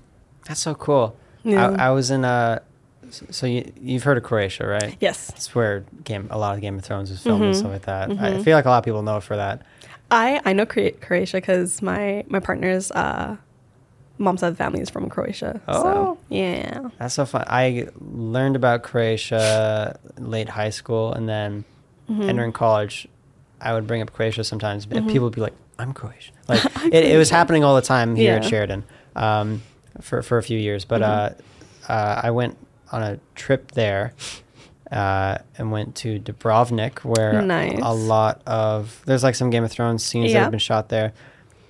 [0.45, 1.15] that's so cool.
[1.43, 1.69] Yeah.
[1.77, 2.61] I, I was in a
[3.09, 4.95] so you you've heard of Croatia, right?
[4.99, 7.57] Yes, It's where game a lot of Game of Thrones was filmed and Mhm.
[7.59, 8.09] stuff like that.
[8.11, 8.43] I Mhm.
[8.43, 9.61] feel like a lot of people know it for that.
[10.11, 13.37] I I know Croatia because my my partner's uh,
[14.17, 15.59] mom's side of the family is from Croatia.
[15.67, 15.83] Oh.
[15.83, 16.89] So yeah.
[16.99, 17.43] That's so fun.
[17.47, 21.63] I learned about Croatia late high school, and then
[22.09, 22.29] Mhm.
[22.29, 23.07] entering college,
[23.61, 25.11] I would bring up Croatia sometimes, and Mhm.
[25.11, 28.15] people would be like, "I'm Croatian." Like I'm it, it was happening all the time
[28.15, 28.49] here at Yeah.
[28.49, 28.83] Sheridan
[30.01, 30.83] for for a few years.
[30.85, 31.35] But Mhm.
[31.89, 32.57] uh, uh, I went
[32.91, 34.13] on a trip there.
[34.91, 37.79] Uh, and went to Dubrovnik, where Nice.
[37.81, 41.13] a lot of there's like some Game of Thrones scenes that have been shot there.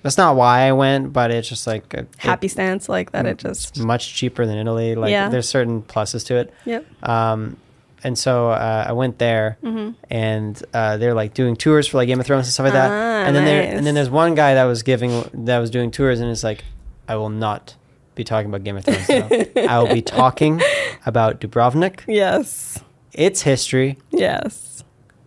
[0.04, 3.26] That's not why I went, but it's just like a, it- Happy stance like that.
[3.26, 4.94] It just much cheaper than Italy.
[4.94, 5.28] Like Yeah.
[5.30, 6.52] there's certain pluses to it.
[6.64, 6.84] yep.
[7.02, 7.56] Um,
[8.04, 12.06] and so uh, I went there, hmm and uh, they're like doing tours for like
[12.06, 12.90] Game of Thrones and stuff like that.
[12.90, 15.90] Ah, and then there, and then there's one guy that was giving that was doing
[15.90, 16.64] tours, and it's like,
[17.08, 17.74] I will not
[18.14, 19.08] be talking about Game of Thrones.
[19.56, 20.60] I will be talking
[21.06, 22.78] about Dubrovnik, Yes.
[23.14, 24.84] its history, Yes.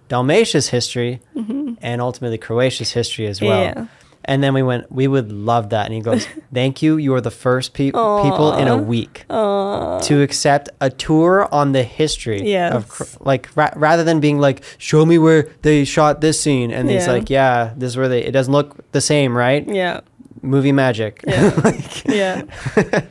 [0.07, 3.59] Dalmatia's history, hmm and ultimately Croatia's history as well.
[3.63, 3.87] Yeah.
[4.29, 5.85] And then we went, we would love that.
[5.85, 6.97] And he goes, Thank you.
[6.97, 9.99] You are the first pe- people in a week Aw.
[9.99, 12.73] to accept a tour on the history Yes.
[12.73, 16.89] of like ra- rather than being like show me where they shot this scene and
[16.89, 17.11] he's Yeah.
[17.13, 20.01] like yeah this is where they it doesn't look the same right Yeah.
[20.41, 21.53] movie magic Yeah.
[21.63, 22.41] Like- Yeah.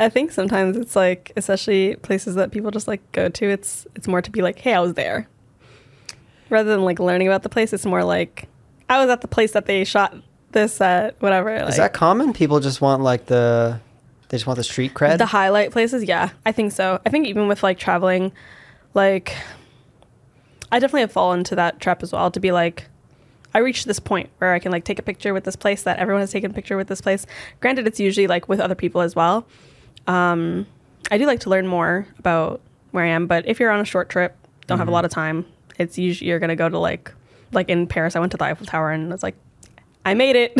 [0.00, 4.08] I think sometimes it's like, especially places that people just like go to, it's it's
[4.08, 5.28] more to be like, hey, I was there.
[6.48, 8.48] Rather than like learning about the place, it's more like
[8.88, 10.16] I was at the place that they shot
[10.52, 11.54] this at, whatever.
[11.54, 13.80] is that common people just want like the
[14.28, 16.04] they just want the street cred the highlight places?
[16.04, 17.00] Yeah, I think so.
[17.04, 18.32] I think even with like traveling,
[18.94, 19.34] like
[20.72, 22.86] I definitely have fallen into that trap as well to be like,
[23.52, 25.98] I reached this point where I can like take a picture with this place that
[25.98, 27.26] everyone has taken a picture with this place.
[27.60, 29.46] Granted, it's usually like with other people as well.
[30.06, 30.66] Um,
[31.10, 32.60] I do like to learn more about
[32.92, 34.36] where I am, but if you're on a short trip,
[34.66, 35.44] don't have a lot of time,
[35.78, 37.12] it's usually you're gonna go to like
[37.52, 38.14] like in Paris.
[38.14, 39.34] I went to the Eiffel Tower and it's like.
[40.04, 40.54] I made it.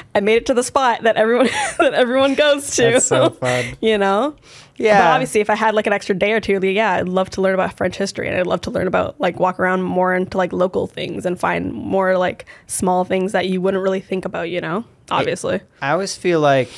[0.14, 1.46] I made it to the spot that everyone
[1.78, 2.82] that everyone goes to.
[2.82, 3.76] That's so fun.
[3.80, 4.36] you know?
[4.76, 4.98] Yeah.
[4.98, 7.40] But obviously, if I had like an extra day or two, yeah, I'd love to
[7.40, 10.36] learn about French history and I'd love to learn about like walk around more into
[10.36, 14.50] like local things and find more like small things that you wouldn't really think about,
[14.50, 14.84] you know?
[15.10, 15.60] Obviously.
[15.80, 16.70] I always feel like,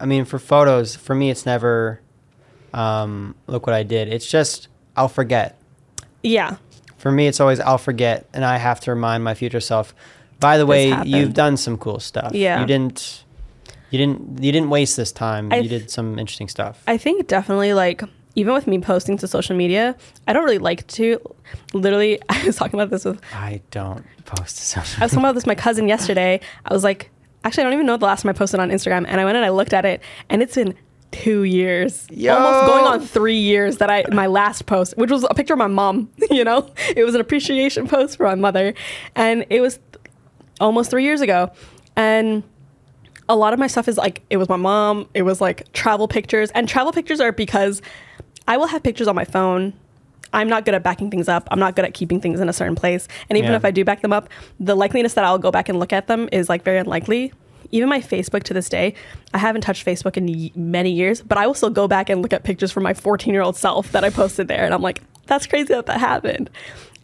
[0.00, 2.00] I mean, for photos, for me, it's never,
[2.74, 4.08] um, look what I did.
[4.08, 5.60] It's just, I'll forget.
[6.22, 6.56] Yeah.
[6.96, 8.26] For me, it's always, I'll forget.
[8.32, 9.94] And I have to remind my future self,
[10.40, 11.10] by the way, happened.
[11.10, 12.34] you've done some cool stuff.
[12.34, 12.60] Yeah.
[12.60, 13.24] You didn't,
[13.90, 15.52] you didn't, you didn't waste this time.
[15.52, 16.82] You did some interesting stuff.
[16.86, 18.02] I think definitely like
[18.34, 19.96] even with me posting to social media,
[20.28, 21.20] I don't really like to
[21.72, 25.24] literally I was talking about this with I don't post to social I was talking
[25.24, 26.40] about this with my cousin yesterday.
[26.64, 27.10] I was like,
[27.44, 29.06] actually, I don't even know the last time I posted on Instagram.
[29.08, 30.74] And I went and I looked at it, and it's been
[31.10, 32.34] two years, Yo.
[32.34, 35.58] almost going on three years that I my last post, which was a picture of
[35.58, 36.10] my mom.
[36.30, 38.74] You know, it was an appreciation post for my mother,
[39.16, 39.80] and it was
[40.60, 41.50] almost three years ago,
[41.96, 42.42] and
[43.28, 46.08] a lot of my stuff is like it was my mom it was like travel
[46.08, 47.82] pictures and travel pictures are because
[48.46, 49.74] i will have pictures on my phone.
[50.32, 52.54] I'm not good at backing things up i'm not good at keeping things in a
[52.54, 53.56] certain place and even Yeah.
[53.56, 56.06] if i do back them up the likeliness that i'll go back and look at
[56.06, 57.32] them is like very unlikely.
[57.70, 58.94] Even my facebook to this day
[59.34, 62.22] i haven't touched facebook in y- many years but i will still go back and
[62.22, 64.80] look at pictures from my 14 year old self that i posted there and i'm
[64.80, 66.48] like that's crazy that that happened.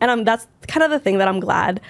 [0.01, 1.83] And um, that's kind of the thing that i'm glad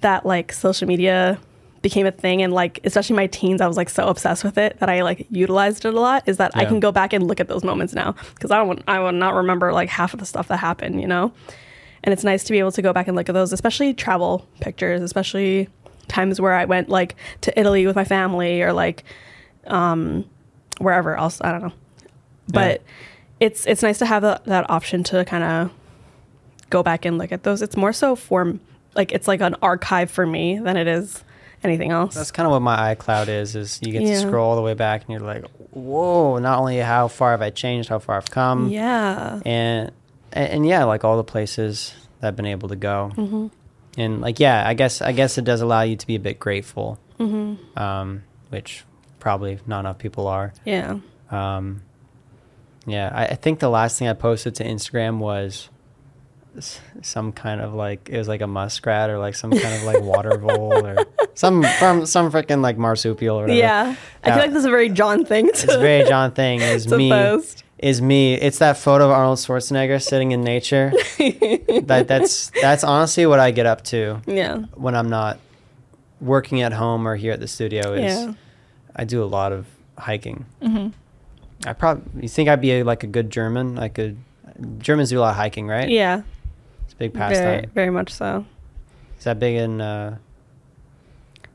[0.00, 1.38] that like social media
[1.82, 4.78] became a thing and like especially my teens i was like so obsessed with it
[4.80, 7.40] that i like utilized it a lot is that i can go back and look
[7.40, 10.26] at those moments now because i don't i will not remember like half of the
[10.26, 11.32] stuff that happened you know?
[12.02, 14.46] And it's nice to be able to go back and look at those especially travel
[14.60, 15.68] pictures especially
[16.08, 19.04] times where i went like to italy with my family or like
[19.66, 20.24] um
[20.78, 21.72] wherever else i don't know.
[22.52, 22.82] But
[23.38, 25.70] it's it's nice to have that, that option to kind of
[26.68, 27.62] go back and look at those.
[27.62, 28.58] It's more so for
[28.94, 31.22] like it's like an archive for me than it is
[31.62, 33.54] anything else That's kind of what my iCloud is.
[33.56, 34.14] Is you get Yeah.
[34.14, 37.42] to scroll all the way back, and you're like, "Whoa!" Not only how far have
[37.42, 39.92] I changed, how far I've come, yeah and
[40.32, 43.46] and, and yeah, like all the places that I've been able to go, Mm-hmm.
[43.98, 46.38] and like yeah, I guess I guess it does allow you to be a bit
[46.38, 47.78] grateful, Mm-hmm.
[47.78, 48.84] um, which
[49.18, 50.52] probably not enough people are.
[50.64, 50.96] yeah
[51.30, 51.82] Um,
[52.86, 55.68] yeah, I, I think the last thing I posted to Instagram was
[57.02, 60.00] some kind of like it was like a muskrat or like some kind of like
[60.02, 60.96] water vole or
[61.34, 63.58] some from some freaking like marsupial or whatever.
[63.58, 63.94] yeah
[64.24, 66.60] i feel like this is a very Jon thing to, It's a very Jon thing.
[66.60, 67.64] Is me post.
[67.78, 68.34] is me.
[68.34, 70.92] It's that photo of Arnold Schwarzenegger sitting in nature.
[71.18, 75.38] that that's that's honestly what I get up to yeah when I'm not
[76.20, 77.92] working at home or here at the studio.
[77.94, 78.32] Is yeah
[78.94, 79.66] I do a lot of
[79.98, 80.44] hiking.
[80.62, 80.88] hmm
[81.66, 83.78] I probably you think I'd be a, like a good German.
[83.78, 84.16] I could.
[84.78, 85.88] Germans do a lot of hiking, right?
[85.88, 86.26] yeah it's
[87.00, 87.70] big very, pastime.
[87.74, 88.44] very much so.
[89.18, 90.18] Is that big in uh,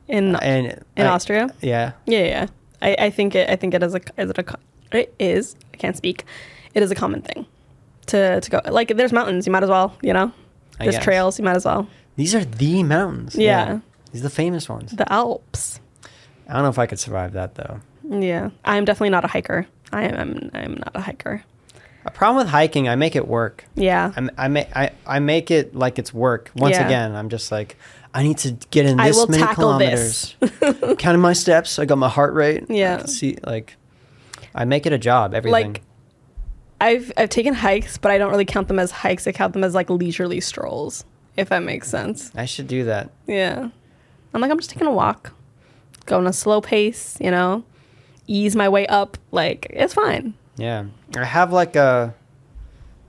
[0.08, 0.64] in in
[0.96, 1.48] in I- austria?
[1.62, 2.46] Yeah, yeah yeah
[2.82, 4.44] I, I think it i think it is a is it a
[4.92, 6.24] it is i can't speak.
[6.74, 7.46] It is a common thing
[8.06, 10.30] to to go like there's mountains you might as well you know?
[10.78, 11.86] There's trails you might as well.
[12.16, 13.34] These are the mountains.
[13.34, 13.80] Yeah.
[14.12, 14.92] These are the famous ones.
[14.92, 15.80] the alps.
[16.48, 17.80] I don't know if I could survive that though.
[18.04, 18.50] yeah.
[18.64, 19.66] I'm definitely not a hiker.
[19.92, 21.42] I am i'm not a hiker
[22.06, 23.64] A problem with hiking, I make it work.
[23.74, 26.50] yeah I'm, I make I, I make it like it's work.
[26.54, 26.86] Once Yeah.
[26.86, 27.76] again, I'm just like
[28.14, 30.34] I need to get in I this will many tackle this.
[30.40, 30.96] kilometers.
[30.98, 32.64] Counting my steps, I got my heart rate.
[32.70, 32.98] I Yeah.
[32.98, 33.76] can see like
[34.54, 35.34] I make it a job.
[35.34, 35.72] Everything.
[35.74, 35.82] like
[36.80, 39.26] I've I've taken hikes, but I don't really count them as hikes.
[39.26, 41.04] I count them as like leisurely strolls,
[41.36, 42.30] if that makes sense.
[42.34, 43.10] I should do that.
[43.26, 43.68] Yeah.
[44.32, 45.32] I'm like I'm just taking a walk,
[46.04, 47.64] going a slow pace, you know,
[48.26, 49.18] ease my way up.
[49.32, 50.34] Like it's fine.
[50.56, 50.84] Yeah.
[51.16, 52.14] I have like a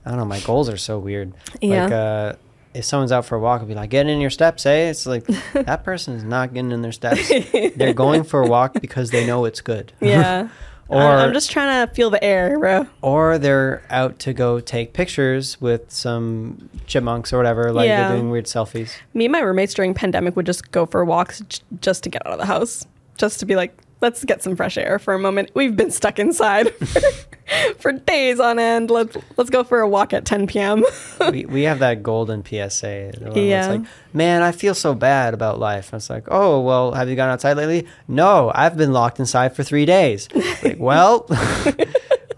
[0.04, 1.32] I don't know, my goals are so weird.
[1.60, 1.84] Yeah.
[1.84, 2.32] Like uh
[2.74, 4.90] if someone's out for a walk, I'll be like, get in your steps, eh?
[4.90, 7.28] It's like that person is not getting in their steps.
[7.76, 9.92] They're going for a walk because they know it's good.
[10.00, 10.48] Yeah.
[10.90, 12.86] Or- I'm just trying to feel the air, bro.
[13.02, 18.08] or they're out to go take pictures with some chipmunks or whatever, like Yeah.
[18.08, 18.92] they're doing weird selfies.
[19.12, 22.26] Me and my roommates during pandemic would just go for walks j- just to get
[22.26, 22.86] out of the house,
[23.18, 25.50] just to be like, let's get some fresh air for a moment.
[25.54, 26.74] We've been stuck inside
[27.78, 28.90] for days on end.
[28.90, 30.84] Let's let's go for a walk at 10 p.m.
[31.32, 33.12] we, we have that golden PSA.
[33.14, 33.58] the one where Yeah.
[33.60, 35.92] It's like, man, I feel so bad about life.
[35.92, 37.86] And it's like, oh, well, have you gone outside lately?
[38.06, 40.28] No, I've been locked inside for three days.
[40.62, 41.26] like, well,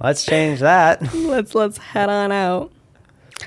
[0.00, 1.14] let's change that.
[1.14, 2.72] let's let's head on out.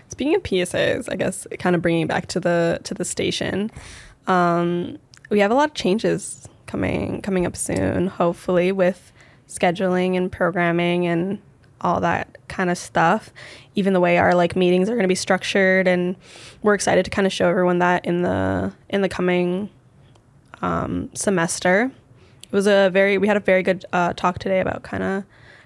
[0.09, 3.71] Speaking of PSAs, I guess kind of bringing back to the to the station.
[4.27, 4.97] Um,
[5.29, 8.07] we have a lot of changes coming coming up soon.
[8.07, 9.11] Hopefully, with
[9.47, 11.37] scheduling and programming and
[11.81, 13.31] all that kind of stuff.
[13.75, 16.15] Even the way our like meetings are going to be structured, and
[16.63, 19.69] we're excited to kind of show everyone that in the in the coming
[20.61, 21.91] um, semester.
[22.43, 25.23] It was a very we had a very good uh, talk today about kind of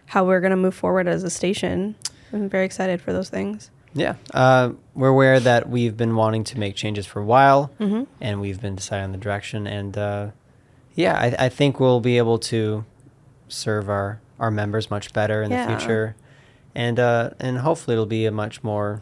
[0.08, 1.96] how we're going to move forward as a station.
[2.34, 3.72] I'm very excited for those things.
[3.94, 8.04] Yeah, uh, we're aware that we've been wanting to make changes for a while, Mm-hmm.
[8.22, 9.66] and we've been deciding on the direction.
[9.66, 10.28] And uh,
[10.98, 12.84] yeah, I, I think we'll be able to
[13.48, 15.66] serve our, our members much better in Yeah.
[15.66, 16.16] the future,
[16.76, 19.02] and uh, and hopefully it'll be a much more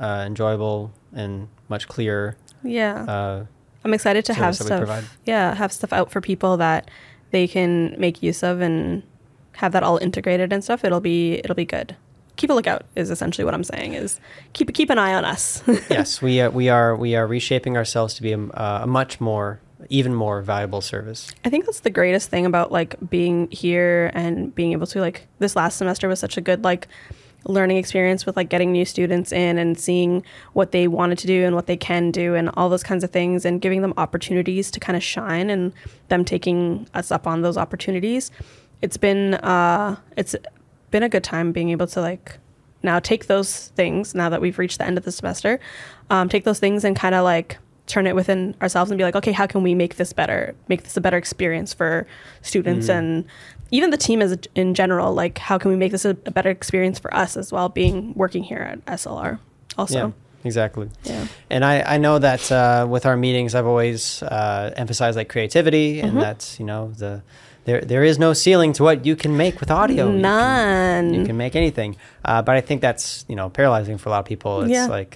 [0.00, 2.36] uh, enjoyable and much clearer.
[2.64, 3.04] Yeah.
[3.04, 3.44] Uh,
[3.84, 5.04] I'm excited to have service that we provide.
[5.04, 5.18] stuff.
[5.24, 6.90] Yeah, have stuff out for people that
[7.30, 9.02] they can make use of and
[9.56, 10.84] have that all integrated and stuff.
[10.84, 11.96] It'll be it'll be good.
[12.36, 13.92] Keep a lookout is essentially what I'm saying.
[13.94, 14.18] Is
[14.54, 15.62] keep keep an eye on us.
[15.90, 19.20] yes, we uh, we are we are reshaping ourselves to be a, uh, a much
[19.20, 21.32] more even more valuable service.
[21.44, 25.26] I think that's the greatest thing about like being here and being able to like
[25.38, 26.88] this last semester was such a good like
[27.46, 31.44] learning experience with like getting new students in and seeing what they wanted to do
[31.44, 34.70] and what they can do and all those kinds of things and giving them opportunities
[34.70, 35.72] to kind of shine and
[36.08, 38.30] them taking us up on those opportunities.
[38.82, 40.36] It's been uh it's
[40.90, 42.38] been a good time being able to like
[42.82, 45.60] now take those things now that we've reached the end of the semester
[46.08, 47.58] um, take those things and kind of like
[47.90, 50.82] turn it within ourselves and be like okay how can we make this better make
[50.84, 52.06] this a better experience for
[52.42, 53.24] students and
[53.72, 56.30] even the team as a, in general like how can we make this a, a
[56.30, 59.38] better experience for us as well being working here at slr
[59.76, 60.10] also Yeah,
[60.44, 60.88] exactly.
[61.04, 65.28] yeah And I, I know that uh, with our meetings, I've always uh, emphasized like
[65.28, 67.22] creativity, and that's you know the
[67.66, 70.06] there there is no ceiling to what you can make with audio.
[70.06, 71.90] You can- none You can, make anything,
[72.24, 74.52] uh, but I think that's you know paralyzing for a lot of people.
[74.62, 74.86] It's Yeah.
[74.98, 75.12] like.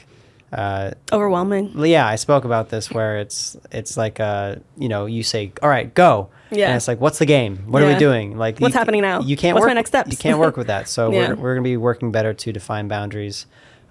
[0.55, 5.23] Uh, overwhelming yeah, I spoke about this where it's it's like uh you know you
[5.25, 6.69] say all right go Yeah.
[6.69, 9.21] and it's like what's the game what are we doing like What's you- happening now?
[9.21, 10.13] you can't What's work my next steps?
[10.13, 11.31] you can't work with that so Yeah.
[11.31, 13.47] we're, we're gonna be working better to define boundaries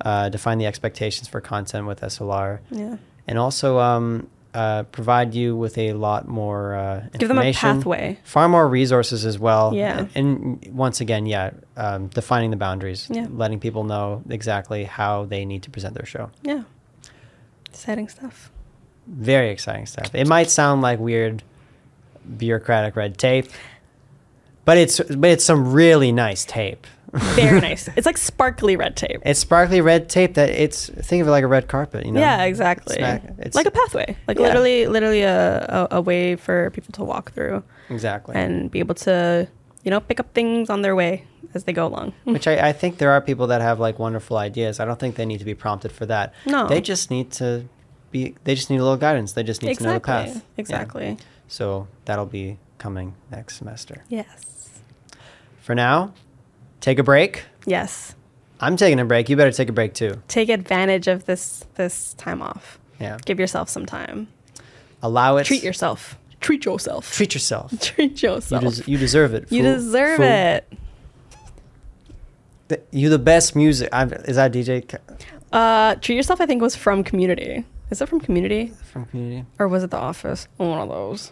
[0.05, 2.95] uh, define the expectations for content with SLR yeah
[3.27, 7.77] and also um, uh, provide you with a lot more uh, give them a information,
[7.77, 9.73] pathway far more resources as well.
[9.73, 10.07] Yeah.
[10.15, 13.27] And, and once again, yeah, um, defining the boundaries, Yeah.
[13.31, 16.29] letting people know exactly how they need to present their show.
[16.43, 16.63] yeah
[17.69, 18.51] exciting stuff
[19.07, 20.13] Very exciting stuff.
[20.13, 21.41] It might sound like weird
[22.37, 23.47] bureaucratic red tape,
[24.65, 26.87] but it's but it's some really nice tape.
[27.13, 31.27] Very nice it's like sparkly red tape It's sparkly red tape that it's think of
[31.27, 32.19] it like a red carpet, you know.
[32.19, 32.95] yeah, exactly.
[32.97, 34.47] It's not- it's- like a pathway, like Yeah.
[34.47, 38.35] literally, literally a, a, a way for people to walk through Exactly.
[38.35, 39.47] and be able to,
[39.83, 42.13] you know, pick up things on their way as they go along.
[42.23, 44.79] Which I, I think there are people that have like wonderful ideas.
[44.79, 46.33] I don't think they need to be prompted for that.
[46.47, 46.67] No.
[46.67, 47.65] They just need to
[48.11, 49.33] be they just need a little guidance.
[49.33, 50.35] They just need to know the path.
[50.35, 50.41] Yeah.
[50.57, 51.17] Exactly.
[51.47, 54.03] So that'll be coming next semester.
[54.09, 54.79] Yes.
[55.61, 56.13] For now,
[56.83, 57.43] take a break.
[57.65, 58.13] Yes.
[58.59, 59.29] I'm taking a break.
[59.29, 60.21] You better take a break too.
[60.27, 62.77] Take advantage of this this time off.
[62.99, 63.17] Yeah.
[63.25, 64.27] Give yourself some time.
[65.01, 65.45] Allow it.
[65.45, 66.17] Treat yourself.
[66.39, 67.11] Treat yourself.
[67.13, 67.71] Treat yourself.
[67.81, 68.63] Treat You, yourself.
[68.75, 69.51] des- you deserve it.
[69.51, 70.25] You deserve Fool.
[70.25, 70.73] it.
[72.69, 73.89] Th- You the best music.
[73.91, 74.97] I'm, is that DJ
[75.51, 76.39] Uh, treat yourself.
[76.41, 77.63] I think was from Community.
[77.89, 79.45] Is it from Community from Community?
[79.59, 80.47] or was it The Office?
[80.57, 81.31] One of those.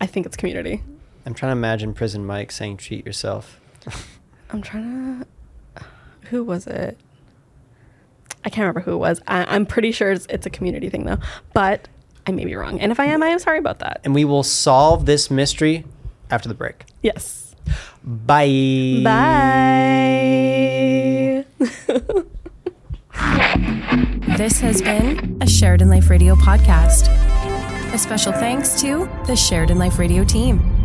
[0.00, 0.82] I think it's Community.
[1.24, 3.60] I'm trying to imagine Prison Mike saying "treat yourself."
[4.50, 5.26] I'm trying to.
[6.30, 6.98] Who was it?
[8.44, 9.20] I can't remember who it was.
[9.26, 11.18] I, I'm pretty sure it's, it's a community thing though,
[11.52, 11.88] but
[12.26, 12.80] I may be wrong.
[12.80, 14.00] And if I am, I am sorry about that.
[14.04, 15.84] and we will solve this mystery
[16.30, 16.84] after the break.
[17.02, 17.54] Yes.
[18.04, 19.00] Bye.
[19.04, 20.36] Bye.
[24.36, 27.08] This has been a Sheridan Life Radio podcast.
[27.94, 30.75] A special thanks to the Sheridan Life Radio team.